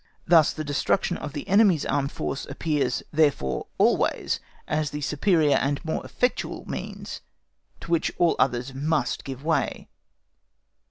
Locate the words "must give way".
8.73-9.89